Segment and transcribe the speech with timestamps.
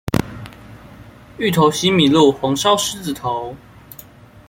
[1.37, 3.55] 芋頭西米露，紅燒獅子頭